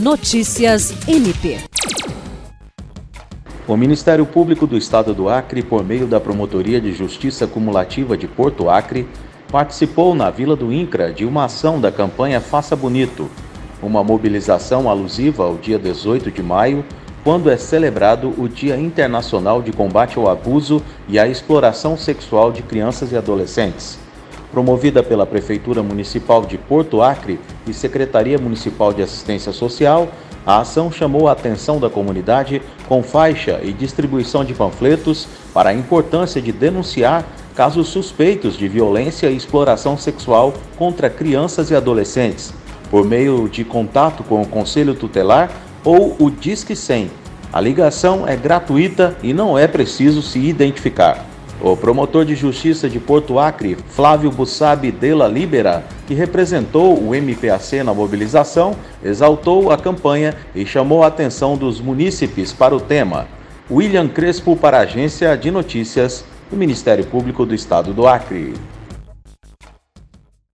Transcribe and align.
Notícias 0.00 0.94
MP. 1.08 1.58
O 3.66 3.76
Ministério 3.76 4.24
Público 4.24 4.64
do 4.64 4.78
Estado 4.78 5.12
do 5.12 5.28
Acre, 5.28 5.60
por 5.60 5.84
meio 5.84 6.06
da 6.06 6.20
Promotoria 6.20 6.80
de 6.80 6.92
Justiça 6.92 7.48
Cumulativa 7.48 8.16
de 8.16 8.28
Porto 8.28 8.70
Acre, 8.70 9.08
participou 9.50 10.14
na 10.14 10.30
Vila 10.30 10.54
do 10.54 10.72
Incra 10.72 11.12
de 11.12 11.24
uma 11.24 11.46
ação 11.46 11.80
da 11.80 11.90
campanha 11.90 12.40
Faça 12.40 12.76
Bonito, 12.76 13.28
uma 13.82 14.04
mobilização 14.04 14.88
alusiva 14.88 15.42
ao 15.42 15.56
dia 15.56 15.80
18 15.80 16.30
de 16.30 16.44
maio, 16.44 16.84
quando 17.24 17.50
é 17.50 17.56
celebrado 17.56 18.32
o 18.38 18.48
Dia 18.48 18.76
Internacional 18.78 19.60
de 19.60 19.72
Combate 19.72 20.16
ao 20.16 20.30
Abuso 20.30 20.80
e 21.08 21.18
à 21.18 21.26
Exploração 21.26 21.96
Sexual 21.96 22.52
de 22.52 22.62
Crianças 22.62 23.10
e 23.10 23.16
Adolescentes. 23.16 23.98
Promovida 24.50 25.02
pela 25.02 25.26
Prefeitura 25.26 25.82
Municipal 25.82 26.44
de 26.44 26.56
Porto 26.56 27.02
Acre 27.02 27.38
e 27.66 27.74
Secretaria 27.74 28.38
Municipal 28.38 28.92
de 28.92 29.02
Assistência 29.02 29.52
Social, 29.52 30.08
a 30.46 30.60
ação 30.60 30.90
chamou 30.90 31.28
a 31.28 31.32
atenção 31.32 31.78
da 31.78 31.90
comunidade 31.90 32.62
com 32.88 33.02
faixa 33.02 33.60
e 33.62 33.72
distribuição 33.72 34.42
de 34.42 34.54
panfletos 34.54 35.28
para 35.52 35.70
a 35.70 35.74
importância 35.74 36.40
de 36.40 36.50
denunciar 36.50 37.26
casos 37.54 37.88
suspeitos 37.88 38.56
de 38.56 38.66
violência 38.68 39.28
e 39.28 39.36
exploração 39.36 39.98
sexual 39.98 40.54
contra 40.76 41.10
crianças 41.10 41.70
e 41.70 41.74
adolescentes, 41.74 42.54
por 42.90 43.04
meio 43.04 43.48
de 43.48 43.64
contato 43.64 44.22
com 44.22 44.40
o 44.40 44.46
Conselho 44.46 44.94
Tutelar 44.94 45.50
ou 45.84 46.16
o 46.18 46.30
Disque 46.30 46.74
100. 46.74 47.10
A 47.52 47.60
ligação 47.60 48.26
é 48.26 48.36
gratuita 48.36 49.16
e 49.22 49.34
não 49.34 49.58
é 49.58 49.66
preciso 49.66 50.22
se 50.22 50.38
identificar. 50.38 51.26
O 51.60 51.76
promotor 51.76 52.24
de 52.24 52.36
justiça 52.36 52.88
de 52.88 53.00
Porto 53.00 53.36
Acre, 53.36 53.76
Flávio 53.88 54.30
Bussabi 54.30 54.92
Della 54.92 55.26
Libera, 55.26 55.84
que 56.06 56.14
representou 56.14 56.96
o 56.96 57.12
MPAC 57.12 57.82
na 57.82 57.92
mobilização, 57.92 58.76
exaltou 59.02 59.72
a 59.72 59.76
campanha 59.76 60.36
e 60.54 60.64
chamou 60.64 61.02
a 61.02 61.08
atenção 61.08 61.56
dos 61.56 61.80
munícipes 61.80 62.52
para 62.52 62.76
o 62.76 62.80
tema. 62.80 63.26
William 63.68 64.06
Crespo 64.06 64.56
para 64.56 64.78
a 64.78 64.82
Agência 64.82 65.36
de 65.36 65.50
Notícias 65.50 66.24
do 66.48 66.56
Ministério 66.56 67.04
Público 67.04 67.44
do 67.44 67.54
Estado 67.54 67.92
do 67.92 68.06
Acre. 68.06 68.54